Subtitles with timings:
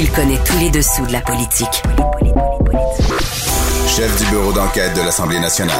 [0.00, 1.82] Il connaît tous les dessous de la politique.
[3.88, 5.74] Chef du bureau d'enquête de l'Assemblée nationale.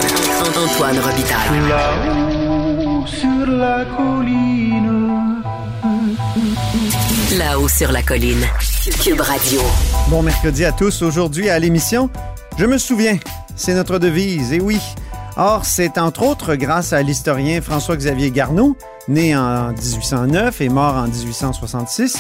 [0.57, 1.69] Antoine Robitaille.
[1.69, 5.43] Là-haut sur la colline.
[7.39, 8.45] Là-haut sur la colline.
[9.05, 9.61] Cube Radio.
[10.09, 11.03] Bon mercredi à tous.
[11.03, 12.11] Aujourd'hui à l'émission,
[12.59, 13.19] je me souviens,
[13.55, 14.81] c'est notre devise, et oui.
[15.37, 18.77] Or, c'est entre autres grâce à l'historien François-Xavier Garneau,
[19.07, 22.17] né en 1809 et mort en 1866,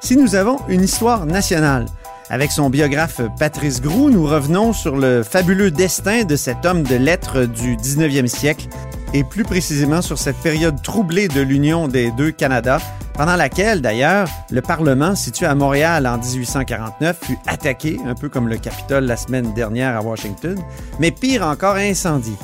[0.00, 1.86] si nous avons une histoire nationale.
[2.30, 6.96] Avec son biographe Patrice Groux, nous revenons sur le fabuleux destin de cet homme de
[6.96, 8.68] lettres du 19e siècle
[9.14, 12.78] et plus précisément sur cette période troublée de l'union des deux Canada,
[13.14, 18.48] pendant laquelle, d'ailleurs, le Parlement, situé à Montréal en 1849, fut attaqué, un peu comme
[18.48, 20.56] le Capitole la semaine dernière à Washington,
[21.00, 22.34] mais pire encore, incendié.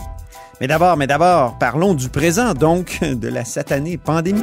[0.61, 4.43] Mais d'abord, mais d'abord, parlons du présent, donc, de la satanée pandémie.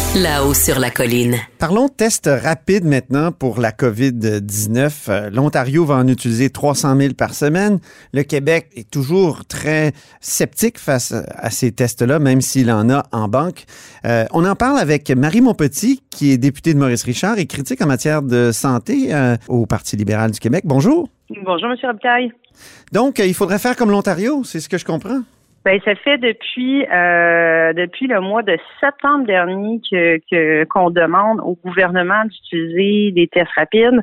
[0.13, 1.37] Là-haut sur la colline.
[1.57, 5.05] Parlons test rapide maintenant pour la COVID-19.
[5.07, 7.79] Euh, L'Ontario va en utiliser 300 000 par semaine.
[8.11, 13.29] Le Québec est toujours très sceptique face à ces tests-là, même s'il en a en
[13.29, 13.63] banque.
[14.03, 17.81] Euh, on en parle avec Marie Monpetit, qui est députée de Maurice Richard et critique
[17.81, 20.63] en matière de santé euh, au Parti libéral du Québec.
[20.65, 21.07] Bonjour.
[21.29, 21.77] Bonjour, M.
[21.81, 22.33] Robitaille.
[22.91, 25.21] Donc, il faudrait faire comme l'Ontario, c'est ce que je comprends?
[25.63, 31.55] Ben, ça fait depuis euh, depuis le mois de septembre dernier que qu'on demande au
[31.63, 34.01] gouvernement d'utiliser des tests rapides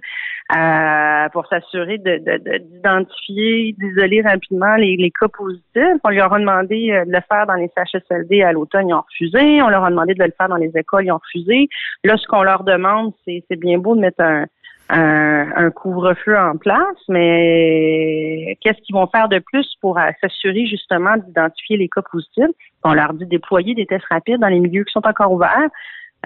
[0.57, 6.01] euh, pour s'assurer de- de- de- d'identifier, d'isoler rapidement les, les cas positifs.
[6.05, 9.03] On leur a demandé euh, de le faire dans les CHSLD à l'automne, ils ont
[9.03, 9.61] refusé.
[9.61, 11.69] On leur a demandé de le faire dans les écoles, ils ont refusé.
[12.05, 14.47] Là, ce qu'on leur demande, c'est c'est bien beau de mettre un
[14.89, 20.67] un, un couvre-feu en place, mais qu'est-ce qu'ils vont faire de plus pour euh, s'assurer
[20.67, 22.55] justement d'identifier les cas positifs?
[22.85, 25.69] On leur dit de déployer des tests rapides dans les milieux qui sont encore ouverts,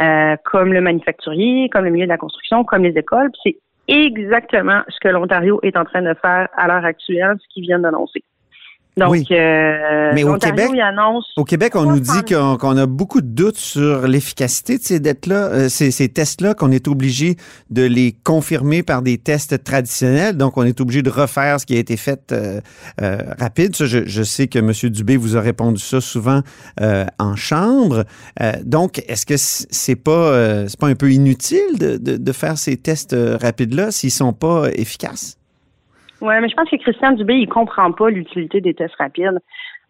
[0.00, 3.30] euh, comme le manufacturier, comme le milieu de la construction, comme les écoles.
[3.42, 3.56] C'est
[3.88, 7.82] exactement ce que l'Ontario est en train de faire à l'heure actuelle, ce qu'ils viennent
[7.82, 8.22] d'annoncer.
[8.98, 9.26] Donc, Oui.
[9.30, 13.56] euh, Mais au Québec- annonce Au Québec, on nous dit qu'on a beaucoup de doutes
[13.56, 17.36] sur l'efficacité de ces dettes-là, euh, ces, ces tests-là, qu'on est obligé
[17.70, 20.36] de les confirmer par des tests traditionnels.
[20.36, 22.60] Donc, on est obligé de refaire ce qui a été fait euh,
[23.00, 23.74] euh, rapide.
[23.74, 24.72] Ça, je, je sais que M.
[24.90, 26.42] Dubé vous a répondu ça souvent
[26.82, 28.04] euh, en chambre.
[28.42, 32.32] Euh, donc, est-ce que c'est pas euh, c'est pas un peu inutile de, de, de
[32.32, 35.38] faire ces tests rapides-là s'ils sont pas efficaces?
[36.22, 39.38] Oui, mais je pense que Christian Dubé, il comprend pas l'utilité des tests rapides.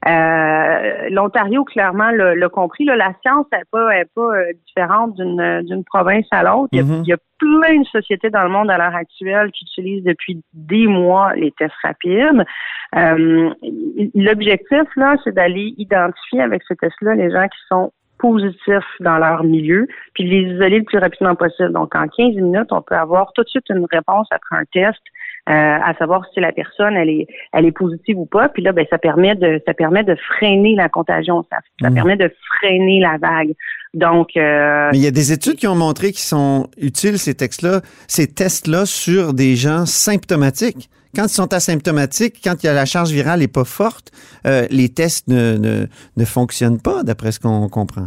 [0.09, 2.85] Euh, L'Ontario, clairement, l'a l'a compris.
[2.85, 6.69] Là, la science n'est pas, est pas euh, différente d'une province à l'autre.
[6.73, 7.03] Il, y a- Mhm.
[7.05, 10.43] il y a plein de sociétés dans le monde à l'heure actuelle qui utilisent depuis
[10.55, 12.45] des mois les tests rapides.
[12.97, 13.51] Euh,
[14.15, 19.43] L'objectif, là, c'est d'aller identifier avec ces tests-là les gens qui sont positifs dans leur
[19.43, 21.73] milieu, puis de les isoler le plus rapidement possible.
[21.73, 25.01] Donc, en 15 minutes, on peut avoir tout de suite une réponse après un test,
[25.47, 28.49] à savoir si la personne elle est elle est positive ou pas.
[28.49, 31.95] Puis là, ben ça permet de ça permet de freiner la contagion, ça, ça Mhm.
[31.95, 33.53] permet de freiner la vague.
[33.95, 37.35] Donc, euh, Mais il y a des études qui ont montré qu'ils sont utiles, ces
[37.35, 40.89] textes-là, ces tests-là, sur des gens symptomatiques.
[41.15, 44.11] Quand ils sont asymptomatiques, quand il y a la charge virale n'est pas forte,
[44.47, 45.87] euh, les tests ne, ne,
[46.17, 48.07] ne fonctionnent pas, d'après ce qu'on comprend.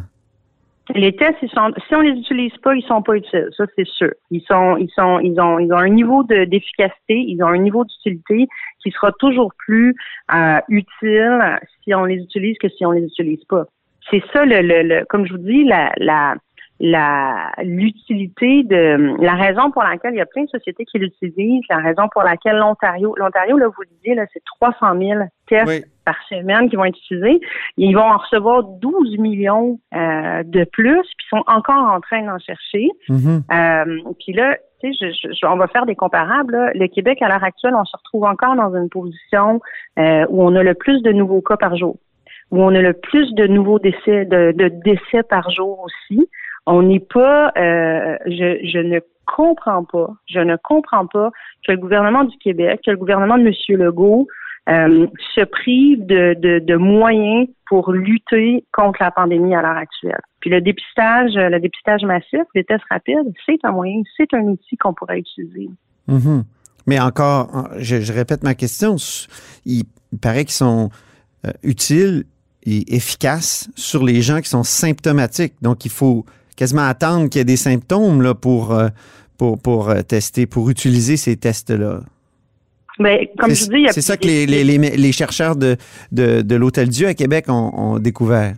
[0.94, 3.50] Les tests, ils sont, si on les utilise pas, ils sont pas utiles.
[3.58, 4.12] Ça, c'est sûr.
[4.30, 7.58] Ils sont, ils sont, ils ont, ils ont un niveau de- d'efficacité, ils ont un
[7.58, 8.48] niveau d'utilité
[8.84, 9.96] qui sera toujours plus
[10.34, 13.66] euh, utile si on les utilise que si on les utilise pas.
[14.12, 16.36] C'est ça, le, le, le- comme je vous dis, la, la,
[16.80, 21.64] la l'utilité de la raison pour laquelle il y a plein de sociétés qui l'utilisent,
[21.70, 25.68] la raison pour laquelle l'Ontario, l'Ontario, là, vous le disiez, là, c'est 300 000 tests
[25.68, 25.84] Oui.
[26.06, 27.40] par semaine qui vont être utilisés.
[27.78, 32.24] Ils vont en recevoir 12 millions euh, de plus, puis ils sont encore en train
[32.24, 32.90] d'en chercher.
[33.10, 33.44] Mhm.
[33.52, 36.52] Euh, puis là, tu sais, je, je- on va faire des comparables.
[36.54, 36.72] là.
[36.76, 39.62] Le Québec, à l'heure actuelle, on se retrouve encore dans une position
[39.98, 41.96] euh, où on a le plus de nouveaux cas par jour,
[42.52, 46.28] où on a le plus de nouveaux décès, de, de décès par jour aussi.
[46.66, 51.32] On n'est pas, euh, je, je ne comprends pas, je ne comprends pas
[51.66, 53.80] que le gouvernement du Québec, que le gouvernement de M.
[53.80, 54.28] Legault
[54.68, 60.22] euh, se prive de, de, moyens pour lutter contre la pandémie à l'heure actuelle.
[60.40, 64.76] Puis le dépistage, le dépistage massif, les tests rapides, c'est un moyen, c'est un outil
[64.78, 65.70] qu'on pourrait utiliser.
[66.08, 66.44] Mhm.
[66.88, 68.96] Mais encore, je, répète ma question,
[69.66, 70.90] il, il paraît qu'ils sont
[71.46, 72.24] euh, utiles
[72.64, 75.54] et efficaces sur les gens qui sont symptomatiques.
[75.62, 78.88] Donc, il faut quasiment attendre qu'il y ait des symptômes là, pour, euh,
[79.38, 82.02] pour, pour euh, tester, pour utiliser ces tests-là.
[83.00, 85.76] Mais comme je dis, C'est ça que les, les, les, les chercheurs de,
[86.12, 88.54] de, de l'Hôtel Dieu à Québec ont, ont découvert.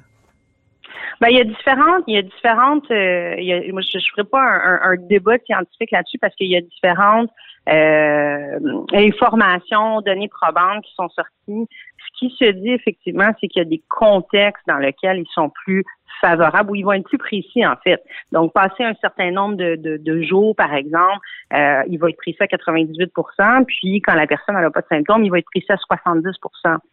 [1.19, 3.97] Ben, il y a différentes, il y a différentes, euh, il y a, moi, je
[3.97, 7.31] ne ferai pas un, un, débat scientifique là-dessus parce qu'il y a différentes
[7.69, 8.59] euh,
[8.93, 11.67] informations, données probantes qui sont sorties.
[11.97, 15.49] Ce qui se dit effectivement, c'est qu'il y a des contextes dans lesquels ils sont
[15.65, 15.83] plus
[16.21, 18.01] favorables, où ils vont être plus précis, en fait.
[18.31, 21.19] Donc, passer un certain nombre de, de, de jours, par exemple,
[21.53, 25.23] euh, il va être précis à 98% puis quand la personne n'a pas de symptômes,
[25.23, 26.27] il va être précis à 70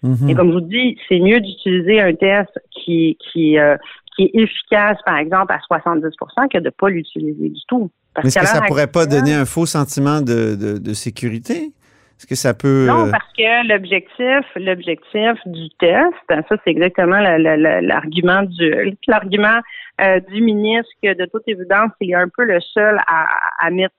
[0.02, 0.28] Mhm.
[0.28, 3.76] Et comme je vous dis, c'est mieux d'utiliser un test qui, qui, euh,
[4.14, 6.10] qui est efficace, par exemple, à 70
[6.50, 7.90] que de ne pas l'utiliser du tout.
[8.14, 11.72] Parce Mais est-ce que ça pourrait pas donner un faux sentiment de, de, de sécurité?
[12.16, 12.86] Est-ce que ça peut...
[12.86, 19.60] Non, parce que l'objectif, l'objectif du test, ça c'est exactement l'argument du l'argument
[20.00, 23.26] euh, du ministre que de toute évidence, il est un peu le seul à,
[23.58, 23.94] à mettre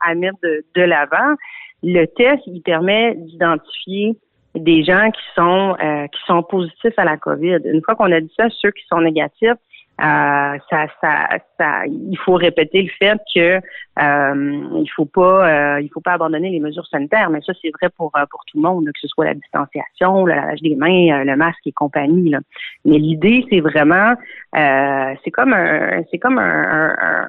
[0.00, 1.34] à mettre de, de l'avant.
[1.82, 4.16] Le test, il permet d'identifier
[4.54, 7.58] des gens qui sont euh, qui sont positifs à la COVID.
[7.64, 9.58] Une fois qu'on a dit ça, ceux qui sont négatifs,
[9.98, 11.28] euh, ça, ça,
[11.58, 13.60] ça, il faut répéter le fait que
[13.98, 17.30] euh, il faut pas, euh, il faut pas abandonner les mesures sanitaires.
[17.30, 20.26] Mais ça, c'est vrai pour euh, pour tout le monde, que ce soit la distanciation,
[20.26, 22.28] le lavage des mains, le masque et compagnie.
[22.28, 22.40] Là.
[22.84, 24.14] Mais l'idée, c'est vraiment,
[24.52, 27.26] c'est comme un, c'est comme un, un,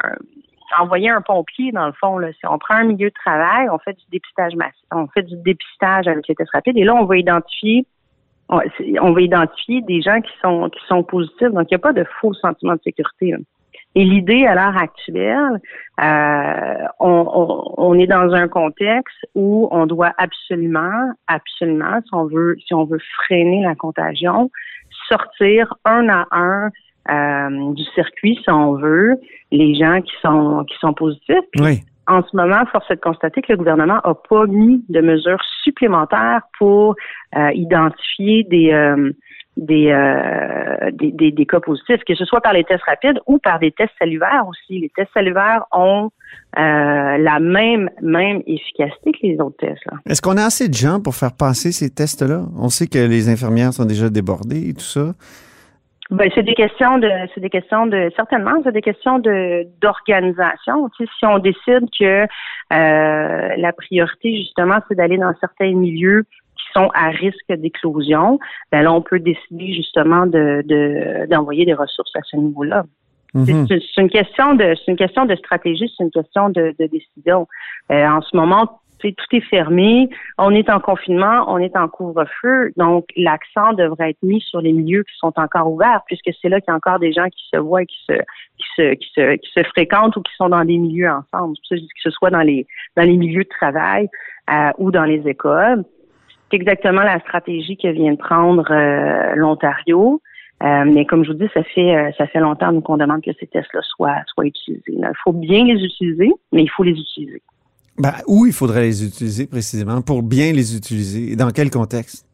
[0.77, 2.17] envoyer un pompier, dans le fond.
[2.17, 2.33] Là.
[2.33, 5.37] Si on prend un milieu de travail, on fait du dépistage massif, on fait du
[5.37, 7.85] dépistage avec les tests rapides, et là, on va identifier
[8.49, 11.51] on va identifier des gens qui sont qui sont positifs.
[11.51, 13.35] Donc, il n'y a pas de faux sentiment de sécurité.
[13.95, 15.59] Et l'idée à l'heure actuelle,
[15.99, 22.57] euh, on, on, est dans un contexte où on doit absolument, absolument, si on veut,
[22.65, 24.51] si on veut freiner la contagion,
[25.09, 26.69] sortir un à un
[27.09, 29.15] euh, du circuit, si on veut,
[29.51, 31.45] les gens qui sont qui sont positifs.
[31.59, 31.81] oui.
[32.07, 35.41] En ce moment, force est de constater que le gouvernement n'a pas mis de mesures
[35.63, 36.95] supplémentaires pour
[37.35, 39.11] euh, identifier des, euh,
[39.57, 43.59] des, euh, des, des, cas positifs, que ce soit par les tests rapides ou par
[43.59, 44.79] des tests salivaires aussi.
[44.79, 46.09] Les tests salivaires ont
[46.55, 49.83] la même, même efficacité que les autres tests.
[50.05, 52.45] Est-ce qu'on a assez de gens pour faire passer ces tests-là?
[52.57, 55.13] On sait que les infirmières sont déjà débordées et tout ça.
[56.09, 60.89] Ben, c'est des questions de, c'est des questions de, certainement, c'est des questions de d'organisation.
[60.95, 62.27] Tu sais, si on décide que euh,
[63.57, 66.23] la priorité justement, c'est d'aller dans certains milieux
[66.55, 68.39] qui sont à risque d'éclosion,
[68.71, 72.85] ben là, on peut décider justement de, de d'envoyer des ressources à ce niveau-là.
[73.37, 73.67] Mhm.
[73.67, 77.47] C'est une question de, c'est une question de stratégie, c'est une question de, de décision.
[77.91, 82.71] Euh, en ce moment, tout est fermé, on est en confinement, on est en couvre-feu,
[82.77, 86.59] donc l'accent devrait être mis sur les milieux qui sont encore ouverts, puisque c'est là
[86.59, 89.35] qu'il y a encore des gens qui se voient, qui se, qui se, qui se,
[89.35, 92.65] qui se fréquentent ou qui sont dans des milieux ensemble, que ce soit dans les,
[92.95, 94.09] dans les milieux de travail
[94.49, 95.83] euh, ou dans les écoles.
[96.49, 100.21] C'est exactement la stratégie que vient de prendre euh, l'Ontario.
[100.63, 103.47] Euh, mais comme je vous dis, ça fait ça fait longtemps qu'on demande que ces
[103.47, 104.83] tests-là soient soient utilisés.
[104.87, 107.41] il faut bien les utiliser, mais il faut les utiliser.
[107.99, 111.31] Ben, où il faudrait les utiliser précisément pour bien les utiliser?
[111.31, 112.27] Et dans quel contexte?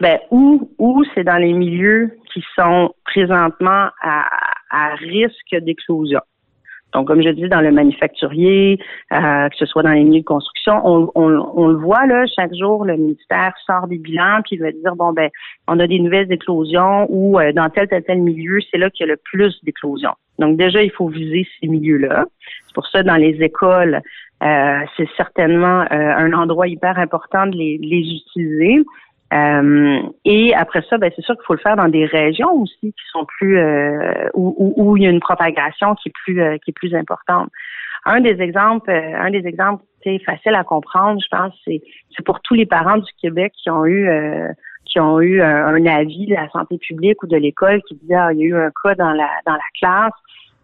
[0.00, 4.26] Ben, où, où c'est dans les milieux qui sont présentement à,
[4.70, 6.20] à risque d'explosion.
[6.92, 8.78] Donc, comme je dis, dans le manufacturier,
[9.12, 12.24] euh, que ce soit dans les milieux de construction, on, on, on, le voit là,
[12.26, 15.30] chaque jour, le ministère sort des bilans, puis il va dire bon ben,
[15.68, 19.06] on a des nouvelles éclosions ou euh, dans tel tel tel milieu, c'est là qu'il
[19.06, 20.14] y a le plus d'éclosions.
[20.38, 22.24] Donc déjà, il faut viser ces milieux-là.
[22.66, 24.00] C'est pour ça dans les écoles,
[24.42, 28.82] euh, c'est certainement euh, un endroit hyper important de les, les utiliser.
[29.32, 32.92] Euh, et après ça, ben, c'est sûr qu'il faut le faire dans des régions aussi
[32.92, 36.42] qui sont plus euh, où, où, où, il y a une propagation qui est plus
[36.42, 37.48] euh, qui est plus importante.
[38.04, 39.84] Un des exemples, un des exemples
[40.24, 41.82] facile à comprendre, je pense, c'est
[42.16, 44.08] c'est pour tous les parents du Québec qui ont eu
[44.86, 48.32] qui ont eu un, avis de la santé publique ou de l'école qui disait ah,
[48.32, 50.12] il y a eu un cas dans la dans la classe.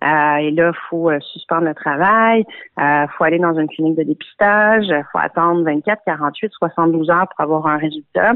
[0.05, 2.45] Euh, et là, il faut suspendre le travail,
[2.77, 7.11] il euh, faut aller dans une clinique de dépistage, il faut attendre 24, 48, 72
[7.11, 8.35] heures pour avoir un résultat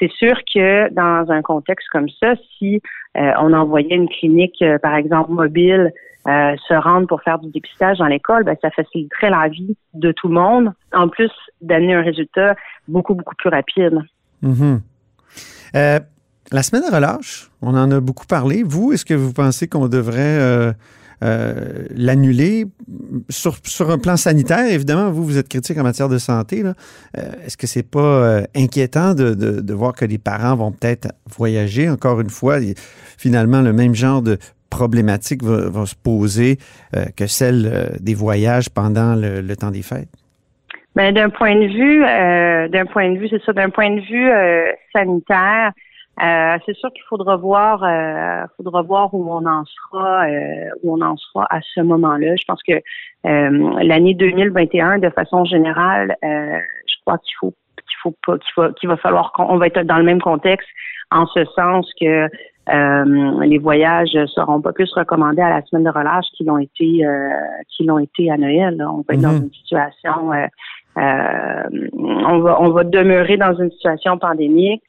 [0.00, 2.80] c'est sûr que dans un contexte comme ça, si
[3.16, 5.92] euh, on envoyait une clinique, euh, par exemple, mobile,
[6.26, 10.12] euh, se rendre pour faire du dépistage dans l'école, ben, ça faciliterait la vie de
[10.12, 12.56] tout le monde, en plus d'amener un résultat
[12.88, 13.98] beaucoup, beaucoup plus rapide.
[14.42, 14.80] Mm-hmm.
[16.52, 18.62] la semaine de relâche, on en a beaucoup parlé.
[18.62, 20.74] Vous, est-ce que vous pensez qu'on devrait
[21.22, 22.64] euh, l'annuler.
[23.28, 26.62] Sur, un plan sanitaire, évidemment, vous, vous êtes critique en matière de santé.
[26.64, 31.90] Euh, Est-ce que c'est pas euh, inquiétant de, voir que les parents vont peut-être voyager?
[31.90, 32.58] Encore une fois,
[33.18, 34.38] finalement, le même genre de
[34.70, 36.58] problématique va, se poser
[37.16, 40.08] que celle des voyages pendant le, le temps des fêtes?
[40.94, 44.30] Ben, d'un point de vue, d'un point de vue, c'est ça, d'un point de vue
[44.92, 45.72] sanitaire,
[46.22, 50.26] euh, c'est sûr qu'il faudra voir, euh, faudra voir où on en sera,
[50.82, 52.36] où on en sera à ce moment-là.
[52.36, 52.74] Je pense que
[53.24, 58.88] l'année 2021, de façon générale, je crois qu'il faut qu'il faut pas qu'il va qu'il
[58.88, 60.68] va falloir qu'on va être dans le même contexte
[61.10, 62.28] en ce sens que
[62.72, 67.04] euh, les voyages seront pas plus recommandés à la semaine de relâche qu'ils l'ont été
[67.04, 67.30] euh,
[67.68, 68.84] qu'ils l'ont été à Noël.
[68.88, 69.44] On va être dans mhm.
[69.44, 70.46] une situation euh,
[70.96, 74.82] on va on va demeurer dans une situation pandémique.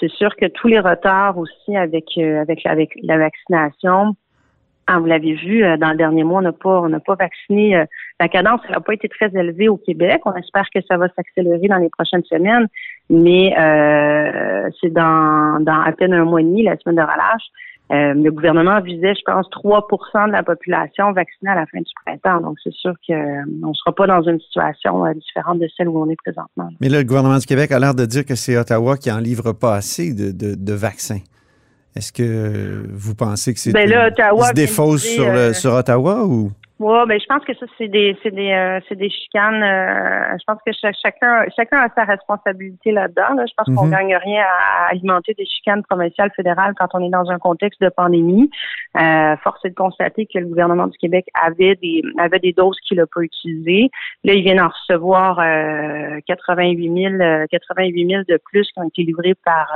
[0.00, 4.14] C'est sûr que tous les retards aussi avec avec avec la vaccination
[4.88, 7.16] ah, vous l'avez vu, euh, dans le dernier mois, on n'a pas, on n'a pas
[7.16, 7.76] vacciné.
[7.76, 7.84] Euh,
[8.20, 10.20] la cadence n'a pas été très élevée au Québec.
[10.26, 12.68] On espère que ça va s'accélérer dans les prochaines semaines,
[13.10, 17.46] mais euh, c'est dans, dans à peine un mois et demi, la semaine de relâche.
[17.90, 22.40] Le gouvernement visait, je pense, 3% de la population vaccinée à la fin du printemps.
[22.40, 26.08] Donc, c'est sûr qu'on ne sera pas dans une situation différente de celle où on
[26.08, 26.68] est présentement.
[26.80, 29.18] Mais là, le gouvernement du Québec a l'air de dire que c'est Ottawa qui en
[29.18, 31.20] livre pas assez de, de, de vaccins.
[31.96, 36.52] Est-ce que vous pensez que c'est ben là, se défausse sur, euh, sur Ottawa ou?
[36.78, 39.62] Oui, ben je pense que ça c'est des c'est des euh, c'est des chicanes.
[39.62, 43.46] Euh, je pense que chacun chacun a sa responsabilité là-dedans.
[43.46, 43.92] Je pense qu'on mhm.
[43.92, 47.88] gagne rien à, alimenter des chicanes provinciales, fédérales quand on est dans un contexte de
[47.88, 48.50] pandémie.
[49.00, 52.78] Euh, force est de constater que le gouvernement du Québec avait des avait des doses
[52.86, 53.88] qu'il n'a pas utilisées.
[54.24, 55.36] Là, il vient d'en recevoir
[56.26, 59.66] 88 000 88 000 de plus qui ont été livrés par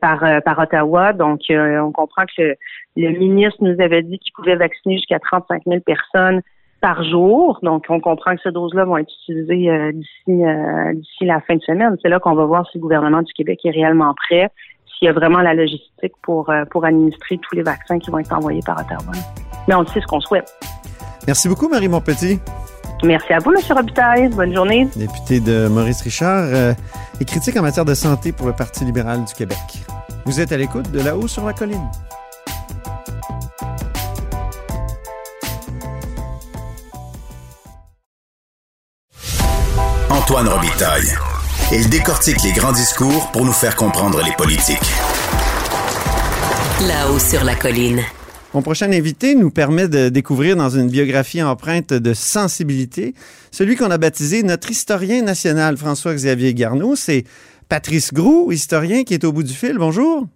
[0.00, 1.12] par, euh, euh, par Ottawa.
[1.12, 2.54] Donc, euh, on comprend que
[2.96, 6.42] le, ministre nous avait dit qu'il pouvait vacciner jusqu'à 35 000 personnes
[6.80, 7.58] par jour.
[7.62, 10.42] Donc, on comprend que ces doses-là vont être utilisées d'ici
[10.94, 11.96] d'ici la fin de semaine.
[12.02, 14.48] C'est là qu'on va voir si le gouvernement du Québec est réellement prêt,
[14.86, 18.32] s'il y a vraiment la logistique pour pour administrer tous les vaccins qui vont être
[18.32, 19.12] envoyés par Ottawa.
[19.66, 20.52] Mais on sait ce qu'on souhaite.
[21.26, 22.38] Merci beaucoup, Marie Montpetit.
[23.04, 23.60] Merci à vous, M.
[23.70, 24.28] Robitaille.
[24.28, 24.88] Bonne journée.
[24.96, 26.74] Député de Maurice Richard euh,
[27.20, 29.58] et critique en matière de santé pour le Parti libéral du Québec.
[30.24, 31.88] Vous êtes à l'écoute de là-haut sur la colline.
[40.10, 41.08] Antoine Robitaille.
[41.72, 44.78] Il décortique les grands discours pour nous faire comprendre les politiques.
[46.86, 48.02] Là-haut sur la colline.
[48.54, 53.12] Mon prochain invité nous permet de découvrir dans une biographie empreinte de sensibilité
[53.50, 56.96] celui qu'on a baptisé notre historien national, François-Xavier Garneau.
[56.96, 57.24] C'est
[57.68, 59.76] Patrice Groux, historien, qui est au bout du fil.
[59.76, 60.26] Bonjour.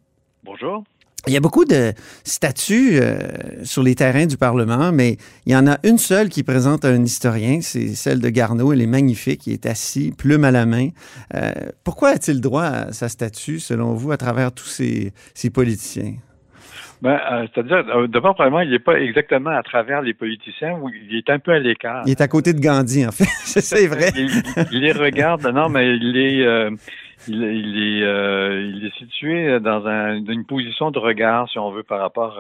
[0.45, 0.85] Bonjour.
[1.27, 5.17] Il y a beaucoup de statues euh, sur les terrains du Parlement, mais
[5.47, 8.75] il y en a une seule qui présente un historien, c'est celle de Garneau.
[8.75, 10.89] Elle est magnifique, il est assis, plume à la main.
[11.35, 11.53] Euh,
[11.83, 16.17] pourquoi a-t-il droit à sa statue, selon vous, à travers tous ces politiciens?
[17.03, 20.79] Ben, euh, c'est-à-dire, euh, d'abord, probablement, il n'est pas exactement à travers les politiciens,
[21.11, 22.05] il est un peu à l'écart.
[22.07, 23.25] Il est à côté de Gandhi, en fait.
[23.45, 24.11] c'est vrai.
[24.15, 26.71] il, les regarde, non, mais il est, euh,
[27.27, 32.39] il, est, il est situé dans une position de regard, si on veut, par rapport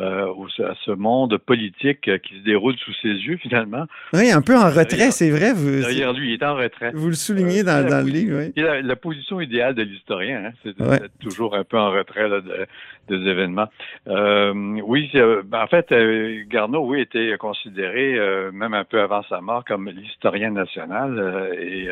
[0.00, 0.32] euh,
[0.64, 3.86] à ce monde politique euh, qui se déroule sous ses yeux, finalement.
[4.12, 5.52] Oui, un peu en retrait, c'est vrai.
[5.52, 6.92] Vous, derrière lui, il est en retrait.
[6.94, 8.52] Vous le soulignez dans, dans le livre, oui.
[8.56, 12.40] La, la, position idéale de l'historien, hein, c'est d'être toujours un peu en retrait là,
[12.40, 12.66] de,
[13.08, 13.68] des événements.
[14.08, 14.52] Euh,
[14.84, 18.18] oui, euh, ben, en fait, euh, Garneau, oui, était considéré,
[18.52, 21.52] même un peu avant sa mort, comme l'historien national.
[21.58, 21.88] et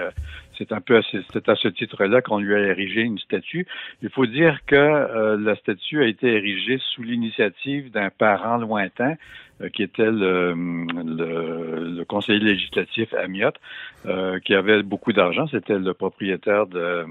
[0.59, 3.67] c'est un peu à ce, à ce titre-là qu'on lui a érigé une statue.
[4.03, 9.15] Il faut dire que euh, la statue a été érigée sous l'initiative d'un parent lointain
[9.61, 13.51] euh, qui était le, le, conseiller législatif Amiot,
[14.07, 15.47] euh, qui avait beaucoup d'argent.
[15.49, 17.05] C'était le propriétaire de,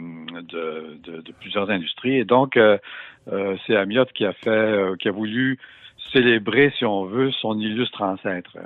[0.49, 2.17] de, de, plusieurs industries.
[2.17, 2.59] Et donc,
[3.65, 5.57] c'est Amiot qui a fait, qui a voulu
[6.11, 8.57] célébrer, si on veut, son illustre ancêtre.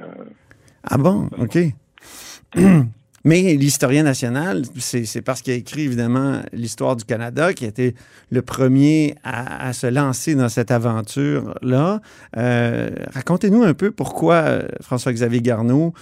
[0.83, 1.57] ah bon, OK.
[3.27, 7.93] Mais l'historien national, c'est parce qu'il a écrit évidemment l'histoire du Canada, qui a été
[8.31, 11.99] le premier à, se lancer dans cette aventure-là.
[12.37, 15.93] Euh, racontez-nous un peu pourquoi euh, François-Xavier Garneau,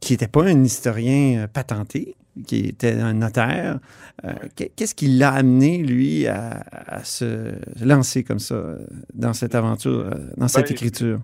[0.00, 3.78] qui n'était pas un historien euh, patenté, qui était un notaire,
[4.54, 6.62] qu'est-ce qui l'a amené, lui, à,
[7.02, 8.76] se lancer comme ça
[9.14, 11.20] dans cette aventure, dans cette ben, écriture?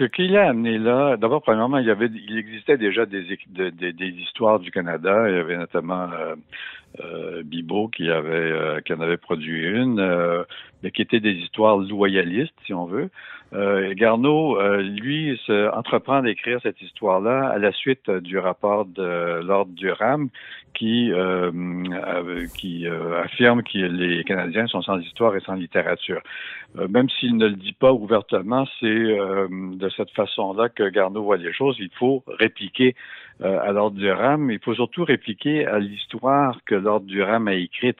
[0.00, 4.08] Ce qu'il a amené là, d'abord, premièrement, il y avait, il existait déjà des, des,
[4.08, 5.28] histoires du Canada.
[5.28, 6.34] Il y avait notamment euh,
[7.00, 7.42] euh
[7.92, 10.42] qui euh, qui en avait produit une, euh,
[10.82, 13.10] mais qui étaient des histoires loyalistes, si on veut.
[13.52, 19.66] Euh, Garneau, lui, se entreprend d'écrire cette histoire-là à la suite du rapport de Lord
[19.66, 20.28] Durham,
[20.74, 21.12] qui,
[22.56, 26.20] qui affirme que les Canadiens sont sans histoire et sans littérature.
[26.88, 31.52] même s'il ne le dit pas ouvertement, c'est de cette façon-là que Garneau voit les
[31.52, 31.76] choses.
[31.80, 32.94] Il faut répliquer
[33.42, 34.50] à Lord Durham.
[34.50, 37.98] Il faut surtout répliquer à l'histoire que Lord Durham a écrite.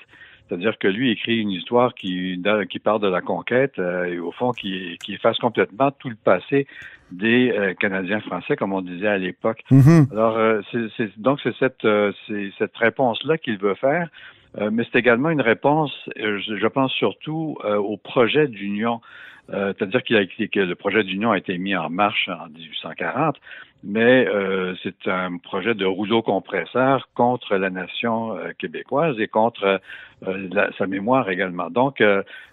[0.50, 4.50] C'est-à-dire que lui écrit une histoire qui, qui parle de la conquête et au fond
[4.50, 6.66] qui, qui efface complètement tout le passé
[7.12, 9.62] des Canadiens français, comme on disait à l'époque.
[9.70, 10.12] Mm-hmm.
[10.12, 11.86] Alors, c'est, donc c'est cette,
[12.58, 14.08] cette réponse-là qu'il veut faire.
[14.58, 19.00] Euh, mais c'est également une réponse, euh, je, pense surtout euh, au projet d'union.
[19.50, 23.36] C'est-à-dire qu'il a, que le projet d'union a été mis en marche en 1840,
[23.82, 29.80] mais euh, c'est un projet de rouleau compresseur contre la nation euh, québécoise et contre
[30.26, 31.70] euh, sa mémoire également.
[31.70, 32.02] Donc,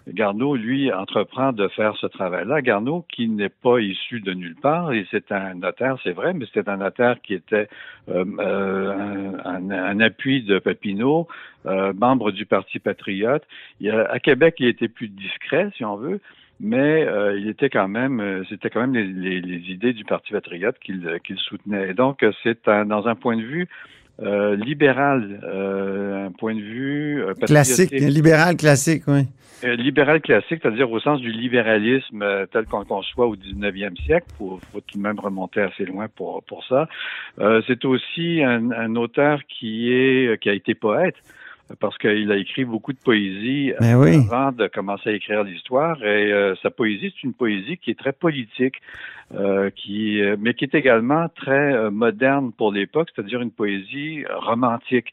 [0.08, 2.62] Garneau, lui, entreprend de faire ce travail-là.
[2.62, 6.46] Garneau, qui n'est pas issu de nulle part, et c'est un notaire, c'est vrai, mais
[6.54, 7.68] c'est un notaire qui était
[8.10, 8.38] un,
[9.44, 11.28] un, appui de Papineau,
[11.66, 13.42] membre du Parti patriote.
[13.80, 16.20] Il a, à Québec, il était plus discret, si on veut,
[16.60, 20.32] mais euh, il était quand même, euh, c'était quand même les, les, idées du Parti
[20.32, 21.90] patriote qu'il qu'il soutenait.
[21.90, 23.68] Et donc, euh, c'est dans un point de vue
[24.20, 29.28] euh, libéral, euh, un point de vue classique, libéral classique, oui.
[29.62, 34.26] libéral classique, c'est-à-dire au sens du libéralisme tel qu'on le conçoit au 19e siècle.
[34.30, 36.88] Il faut, faut, tout de même remonter assez loin pour pour ça.
[37.68, 41.16] c'est aussi un, un, auteur qui est qui a été poète
[41.80, 46.02] parce qu'il a écrit beaucoup de poésie ben avant de commencer à écrire l'histoire.
[46.02, 48.76] Et euh, sa poésie, c'est une poésie qui est très politique,
[49.34, 55.12] euh, qui, euh, mais qui est également très moderne pour l'époque, c'est-à-dire une poésie romantique,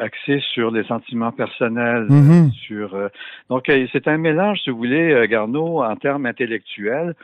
[0.00, 2.06] axée sur les sentiments personnels.
[2.08, 2.50] Mm-hmm.
[2.52, 2.96] sur
[3.50, 7.14] donc c'est un mélange, si vous voulez, Garneau, en termes intellectuels.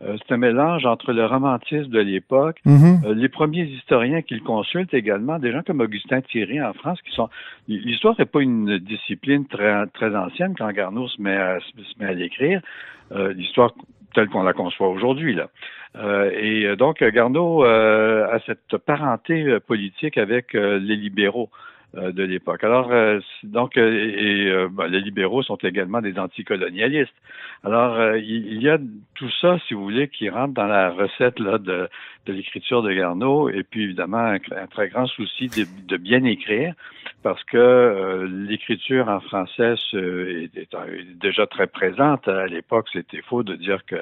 [0.00, 3.12] c'est un mélange entre le romantisme de l'époque, mm-hmm.
[3.14, 7.30] les premiers historiens qu'il consulte également, des gens comme Augustin Thierry en France, qui sont
[7.66, 12.60] l'histoire n'est pas une discipline très, ancienne quand Garneau se met à, l'écrire.
[13.12, 13.72] Euh, l'histoire
[14.14, 15.34] telle qu'on la conçoit aujourd'hui.
[15.34, 15.48] là.
[15.96, 21.50] Euh, et donc, Garneau euh, a cette parenté politique avec les libéraux.
[21.98, 22.64] Euh, de l'époque.
[22.64, 27.12] Alors, euh, donc, euh, et, ben, les libéraux sont également des anticolonialistes.
[27.64, 28.78] Alors, il, y a
[29.14, 31.90] tout ça, si vous voulez, qui rentre dans la recette là, de,
[32.24, 36.72] de l'écriture de Garneau, et puis évidemment un, très grand souci de, de, bien écrire,
[37.22, 40.50] parce que l'écriture en français est,
[41.20, 42.26] déjà très présente.
[42.26, 43.96] À l'époque, c'était faux de dire que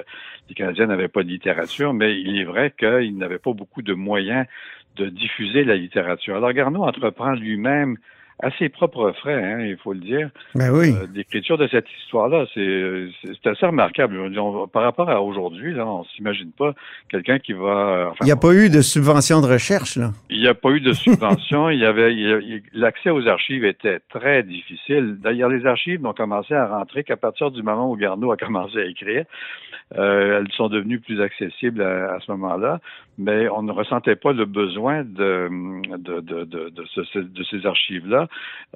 [0.47, 3.93] les Canadiens n'avaient pas de littérature, mais il est vrai qu'ils n'avaient pas beaucoup de
[3.93, 4.47] moyens
[4.95, 6.35] de diffuser la littérature.
[6.35, 7.97] Alors Garneau entreprend lui-même
[8.41, 10.93] à ses propres frais, hein, il faut le dire, ben oui.
[10.93, 12.45] Euh, l'écriture de cette histoire-là.
[12.53, 14.17] C'est assez remarquable.
[14.71, 16.73] par rapport à aujourd'hui, là, on s'imagine pas
[17.09, 18.13] quelqu'un qui va...
[18.21, 20.11] il n'y a pas eu de subvention de recherche, là.
[20.29, 21.69] Il n'y a pas eu de subvention.
[21.69, 22.11] il y avait
[22.73, 25.17] L'accès aux archives était très difficile.
[25.19, 28.77] D'ailleurs, les archives n'ont commencé à rentrer qu'à partir du moment où Garneau a commencé
[28.77, 29.25] à écrire.
[29.97, 32.79] Euh, elles sont devenues plus accessibles à, ce moment-là,
[33.17, 35.49] mais on ne ressentait pas le besoin de,
[35.97, 38.27] de, de, de, de, ces archives-là.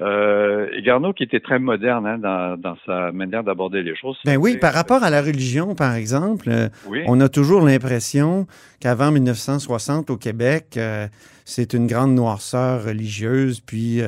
[0.01, 4.17] Euh, et Garneau, qui était très moderne hein, dans, dans, sa manière d'aborder les choses.
[4.25, 6.67] Ben oui, par rapport à la religion, par exemple, euh,
[7.07, 8.45] on a toujours l'impression
[8.81, 11.07] qu'avant 1960 au Québec, euh,
[11.45, 14.01] c'est une grande noirceur religieuse, puis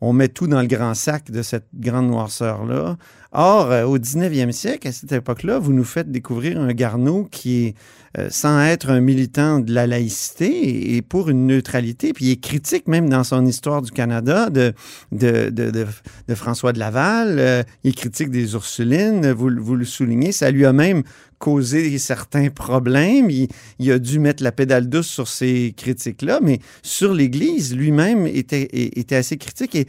[0.00, 2.96] on met tout dans le grand sac de cette grande noirceur-là.
[3.34, 7.64] Or, euh, au 19e siècle, à cette époque-là, vous nous faites découvrir un Garneau qui
[7.64, 7.74] est,
[8.18, 12.40] euh, sans être un militant de la laïcité, et pour une neutralité, puis il est
[12.42, 14.74] critique même dans son histoire du Canada de,
[15.12, 19.86] de, de, de, François de Laval, euh, il est critique des Ursulines, vous, vous le
[19.86, 21.02] soulignez, ça lui a même
[21.42, 27.12] causé certains problèmes, il, a dû mettre la pédale douce sur ces critiques-là, mais sur
[27.12, 29.86] l'Église, lui-même était, était assez critique et,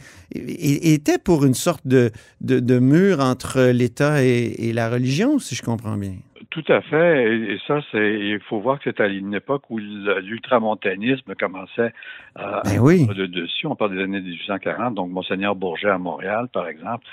[0.94, 5.96] était pour une sorte de, de mur entre l'État et, la religion, si je comprends
[5.96, 6.16] bien.
[6.50, 7.36] Tout à fait.
[7.36, 11.92] Et, ça, c'est, il faut voir que c'est à une époque où l'ultramontanisme commençait
[12.34, 13.06] à, ben oui.
[13.06, 13.66] de dessus.
[13.66, 14.94] On parle des années 1840.
[14.94, 17.04] Donc, Monseigneur Bourget à Montréal, par exemple.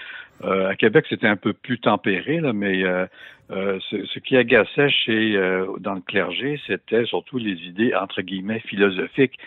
[0.43, 3.05] Euh, à Québec, c'était un peu plus tempéré, là, mais euh,
[3.51, 8.61] euh, ce, qui agaçait chez euh, dans le clergé, c'était surtout les idées entre guillemets
[8.61, 9.37] philosophiques,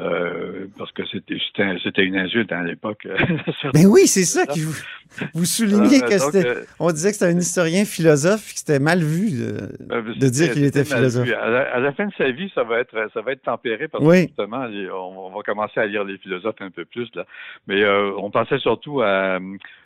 [0.00, 3.06] euh, parce que c'était c'était une insulte à l'époque.
[3.74, 4.74] Mais oui, c'est ça que vous,
[5.34, 6.54] vous soulignez que c'était.
[6.80, 10.84] on disait que c'était un historien philosophe, que c'était mal vu de, dire qu'il était
[10.84, 11.28] philosophe.
[11.30, 14.14] À la, fin de sa vie, ça va être ça va être tempéré parce que
[14.14, 17.24] justement, on, va commencer à lire les philosophes un peu plus là.
[17.66, 19.38] Mais on pensait surtout à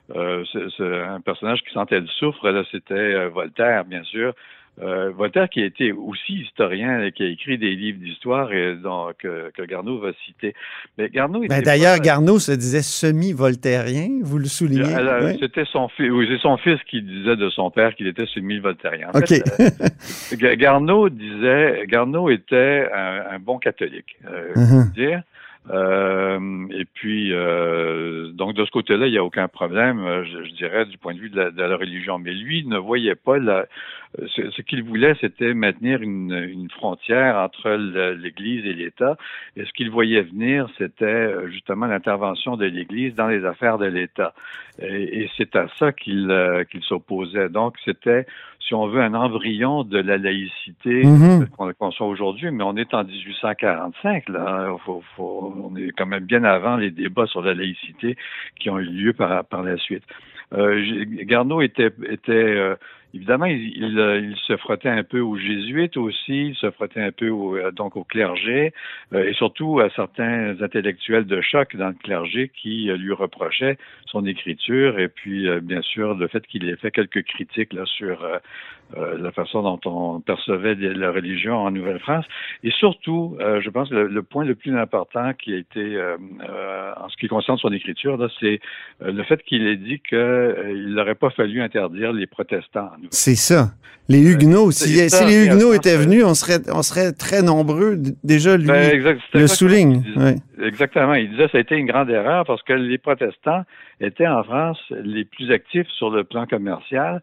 [0.08, 4.34] c'est, un personnage qui sentait le souffre, là, c'était Voltaire bien sûr.
[4.82, 8.50] Euh, Voltaire, qui a été aussi historien et qui a écrit des livres d'histoire
[8.82, 10.54] donc, que, que Garneau va citer.
[10.98, 14.94] Mais Garneau ben, D'ailleurs, Garneau se disait semi-voltairien, vous le soulignez?
[15.40, 19.08] C'était son fils, oui, c'est son fils qui disait de son père qu'il était semi-voltairien.
[19.14, 25.22] En fait, euh, Garneau disait, Garneau était un, bon catholique, euh, dire.
[25.70, 30.54] Euh, et puis, euh, donc de ce côté-là, il n'y a aucun problème, euh, je,
[30.54, 32.18] dirais, du point de vue de la, religion.
[32.18, 33.66] Mais lui ne voyait pas la,
[34.28, 39.16] ce, qu'il voulait, c'était maintenir une, frontière entre l'Église et l'État.
[39.56, 44.34] Et ce qu'il voyait venir, c'était justement l'intervention de l'Église dans les affaires de l'État.
[44.80, 46.32] Et, et c'est à ça qu'il
[46.70, 47.48] qu'il s'opposait.
[47.48, 48.26] Donc, c'était
[48.66, 51.48] si on veut, un embryon de la laïcité mm-hmm.
[51.50, 54.74] qu'on conçoit aujourd'hui, mais on est en 1845, là.
[55.18, 58.16] on est quand même bien avant les débats sur la laïcité
[58.58, 60.02] qui ont eu lieu par, par la suite.
[60.52, 62.76] Euh, Garneau était, était euh,
[63.16, 67.12] évidemment, il, euh, il, se frottait un peu aux jésuites aussi, il se frottait un
[67.12, 68.72] peu au, euh, donc au clergé
[69.14, 74.98] et surtout à certains intellectuels de choc dans le clergé qui lui reprochaient son écriture
[74.98, 78.24] et puis bien sûr le fait qu'il ait fait quelques critiques là sur
[78.96, 82.24] euh, la façon dont on percevait la religion en Nouvelle-France.
[82.62, 86.16] Et surtout, euh, je pense que le, point le plus important qui a été, euh,
[86.96, 88.60] en ce qui concerne son écriture, c'est
[89.00, 92.90] le fait qu'il ait dit qu'il n'aurait pas fallu interdire les protestants.
[93.10, 93.70] C'est ça.
[94.08, 97.96] Les Huguenots, si, les Huguenots étaient venus, on serait, on serait très nombreux.
[98.22, 100.04] Déjà, lui ben, le souligne.
[100.62, 101.14] Exactement.
[101.14, 103.64] Il disait que ça a été une grande erreur parce que les protestants
[104.00, 107.20] étaient en France les plus actifs sur le plan commercial.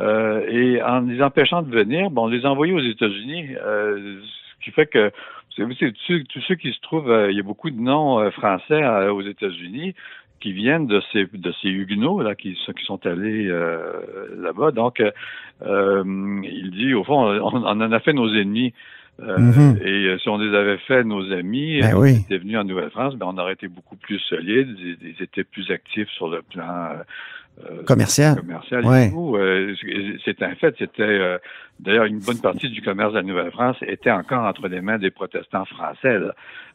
[0.00, 4.20] Euh, et en les empêchant de venir, bon, on les envoyait aux États-Unis, euh,
[4.58, 5.12] ce qui fait que
[5.56, 9.94] tous ceux qui se trouvent, euh, il y a beaucoup de noms français aux États-Unis
[10.40, 13.48] qui viennent de ces de ces huguenots là qui, qui sont allés
[14.36, 14.72] là-bas.
[14.72, 15.02] Donc,
[15.62, 18.72] il dit au fond, on, en a fait nos ennemis.
[19.22, 19.86] Mm-hmm.
[19.86, 22.16] Et si on les avait fait nos amis, ben oui.
[22.16, 26.08] étaient venus en Nouvelle-France, ben on aurait été beaucoup plus solides, ils étaient plus actifs
[26.10, 27.02] sur le plan euh,
[27.86, 28.36] commercial.
[28.36, 29.12] Commercial ouais.
[29.14, 29.74] Euh,
[30.24, 30.74] c'est un fait.
[30.78, 31.38] C'était euh,
[31.80, 35.10] d'ailleurs une bonne partie du commerce de la Nouvelle-France était encore entre les mains des
[35.10, 36.18] protestants français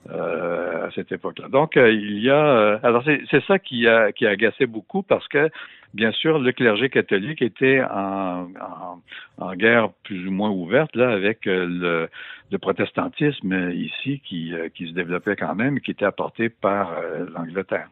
[0.10, 1.50] à cette époque-là.
[1.50, 5.50] Donc il y a alors c'est ça qui a qui a agacé beaucoup parce que
[5.94, 8.48] bien sûr le clergé catholique était en,
[9.38, 12.08] en, guerre plus ou moins ouverte là avec le,
[12.52, 16.94] le protestantisme ici qui qui se développait quand même qui était apporté par
[17.36, 17.90] l'Angleterre.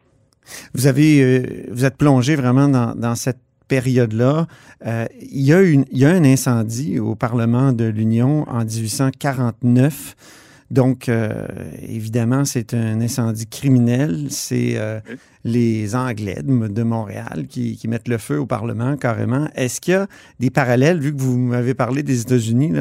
[0.74, 4.46] Vous avez, euh, vous êtes plongé vraiment dans, cette période-là.
[4.86, 10.16] Euh, il, y a il y a un incendie au Parlement de l'Union en 1849
[10.70, 11.46] donc, euh,
[11.80, 14.26] évidemment, c'est un incendie criminel.
[14.30, 15.00] C'est euh,
[15.44, 19.48] les Anglais de, Montréal qui, mettent le feu au Parlement carrément.
[19.54, 20.06] Est-ce qu'il y a
[20.40, 22.72] des parallèles, vu que vous m'avez parlé des États-Unis,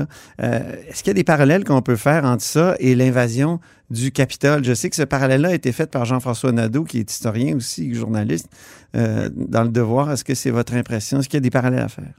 [0.42, 4.12] euh, est-ce qu'il y a des parallèles qu'on peut faire entre ça et l'invasion du
[4.12, 4.66] Capitole?
[4.66, 7.94] Je sais que ce parallèle-là a été fait par Jean-François Nadeau, qui est historien aussi,
[7.94, 8.50] journaliste,
[8.94, 10.12] dans Le Devoir.
[10.12, 11.20] Est-ce que c'est votre impression?
[11.20, 12.14] Est-ce qu'il y a des parallèles à faire?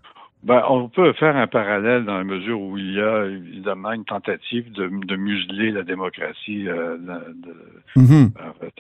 [0.45, 4.05] Ben, on peut faire un parallèle dans la mesure où il y a évidemment une
[4.05, 8.31] tentative de, de museler la démocratie euh, de, mm-hmm.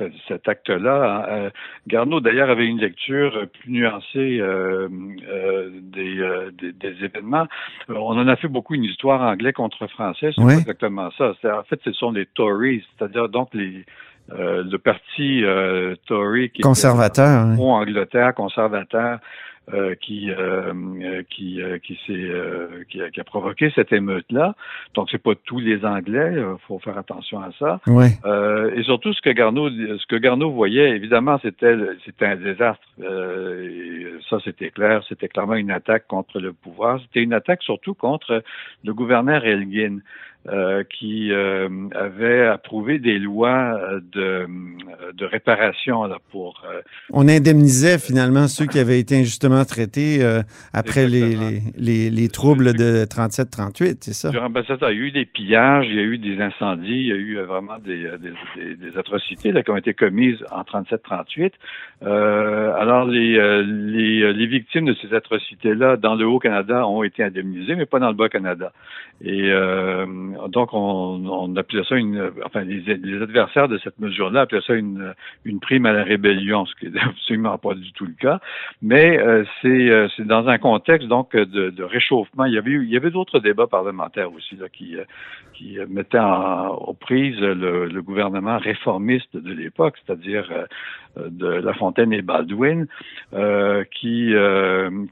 [0.01, 1.05] euh, cet acte-là.
[1.05, 1.25] Hein.
[1.29, 1.51] Euh,
[1.89, 4.89] Garneau, d'ailleurs, avait une lecture plus nuancée euh,
[5.83, 6.23] des,
[6.61, 7.49] des, des, événements.
[7.89, 10.31] On en a fait beaucoup une histoire anglais contre français.
[10.37, 11.33] C'est exactement ça.
[11.45, 13.85] En fait, ce sont les Tories, c'est-à-dire donc les
[14.31, 15.43] le parti
[16.07, 19.21] Tory qui conservateur, est Angleterre, conservateur,
[19.75, 22.31] euh, qui euh, qui euh, qui s'est
[22.89, 24.55] qui, a, qui, a provoqué cette émeute là.
[24.95, 27.81] Donc c'est pas tous les Anglais, faut faire attention à ça.
[27.87, 28.09] Ouais.
[28.75, 31.77] et surtout ce que Garneau ce que Garneau voyait, évidemment, c'était
[32.07, 32.83] c'était un désastre.
[32.99, 37.01] Et ça c'était clair, c'était clairement une attaque contre le pouvoir.
[37.03, 38.43] C'était une attaque surtout contre
[38.85, 39.99] le gouverneur Elgin.
[40.51, 44.47] Euh, qui euh, avait approuvé des lois euh, de,
[45.13, 46.65] de réparation là, pour.
[47.13, 50.21] On indemnisait finalement ceux qui avaient été injustement traités
[50.73, 54.31] après les, les, les, troubles de 37-38, c'est ça?
[54.31, 57.13] Ben, il y a eu des pillages, il y a eu des incendies, il y
[57.13, 61.53] a eu vraiment des, des, des, atrocités là, qui ont été commises en 37-38.
[62.03, 63.39] alors, les,
[63.89, 68.09] les, les victimes de ces atrocités-là dans le Haut-Canada ont été indemnisées, mais pas dans
[68.09, 68.73] le Bas-Canada.
[69.21, 69.51] Et
[70.49, 72.31] donc, on, on, appelait ça une.
[72.45, 75.13] Enfin, les, les adversaires de cette mesure-là appelaient ça une,
[75.45, 78.39] une prime à la rébellion, ce qui n'est absolument pas du tout le cas.
[78.81, 82.45] Mais euh, c'est, c'est dans un contexte donc de, de, réchauffement.
[82.45, 84.97] Il y avait avait d'autres débats parlementaires aussi là, qui,
[85.55, 90.49] qui mettaient en, aux prises le, le, gouvernement réformiste de l'époque, c'est-à-dire
[91.17, 92.87] de La Fontaine et Baldwin,
[93.85, 94.33] qui.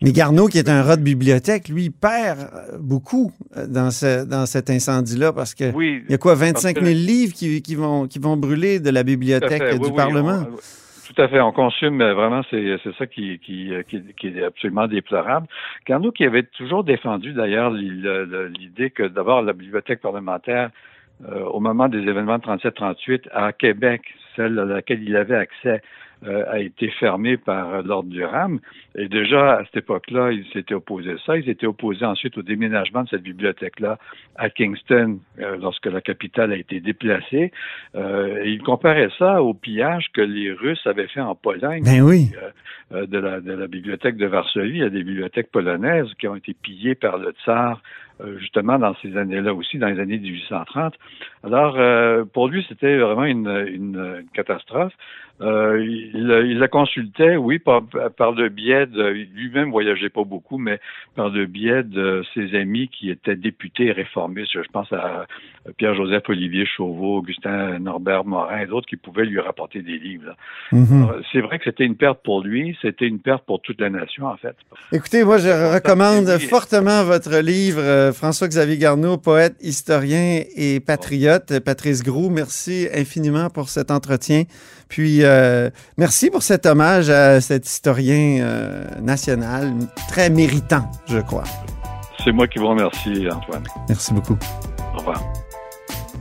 [0.03, 2.39] Mais Garneau, qui est un rat de bibliothèque, lui perd
[2.79, 3.33] beaucoup
[3.69, 7.63] dans, ce, dans cet incendie-là parce que il y a quoi, 25 000 livres qui,
[7.63, 10.45] qui, vont, qui vont brûler de la bibliothèque du Parlement?
[11.17, 11.41] tout à fait.
[11.41, 15.47] On consomme vraiment, c'est ça qui, qui, qui, est absolument déplorable.
[15.85, 20.71] Carnot qui avait toujours défendu d'ailleurs l'idée que d'abord la bibliothèque parlementaire,
[21.27, 24.03] euh, au moment des événements de 37-38 à Québec,
[24.35, 25.81] celle à laquelle il avait accès,
[26.16, 28.59] euh, a été fermé par l'Ordre du RAM.
[28.97, 31.37] Et déjà, à cette époque-là, ils s'étaient opposés à ça.
[31.37, 33.99] Ils étaient opposés ensuite au déménagement de cette bibliothèque-là
[34.37, 37.53] à Kingston, euh, lorsque la capitale a été déplacée.
[37.95, 41.83] Euh, et ils comparaient ça au pillage que les Russes avaient fait en Pologne.
[41.85, 42.31] Ben oui.
[42.91, 44.71] de, la, de la bibliothèque de Varsovie.
[44.71, 47.83] Il y a des bibliothèques polonaises qui ont été pillées par le tsar
[48.39, 50.95] justement dans ces années-là aussi, dans les années 1830.
[51.45, 51.77] Alors,
[52.29, 54.95] pour lui, c'était vraiment une, une, catastrophe.
[55.43, 55.77] Euh,
[56.17, 57.83] il, il, la consultait, oui, par,
[58.17, 60.81] par le biais de, lui-même voyageait pas beaucoup, mais
[61.15, 64.53] par le biais de ses amis qui étaient députés réformistes.
[64.53, 65.27] Je pense à
[65.77, 70.37] Pierre-Joseph Olivier Chauveau, Augustin Norbert Morin et d'autres qui pouvaient lui rapporter des livres.
[70.73, 71.23] Mm-hmm.
[71.33, 74.27] C'est vrai que c'était une perte pour lui, c'était une perte pour toute la nation,
[74.27, 74.57] en fait.
[74.93, 81.61] Écoutez, moi, je recommande fortement votre livre, euh, François-Xavier Garneau, poète, historien et patriote.
[81.65, 84.45] Patrice Groux, merci infiniment pour cet entretien.
[84.89, 89.73] Puis, euh, merci pour cet hommage à cet historien euh, national,
[90.09, 91.45] très méritant, je crois.
[92.25, 93.65] C'est moi qui vous remercie, Antoine.
[93.89, 94.37] Merci beaucoup.
[94.95, 95.23] Au revoir.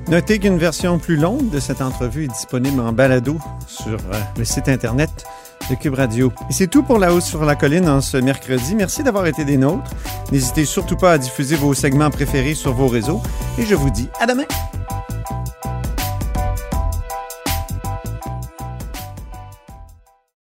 [0.08, 4.46] Notez qu'une version plus longue de cette entrevue est disponible en balado sur euh, le
[4.46, 5.26] site Internet
[5.70, 6.32] de Cube Radio.
[6.50, 8.76] Et c'est tout pour La Hausse sur la Colline en ce mercredi.
[8.76, 9.90] Merci d'avoir été des nôtres.
[10.32, 13.22] N'hésitez surtout pas à diffuser vos segments préférés sur vos réseaux.
[13.58, 14.46] Et je vous dis à demain.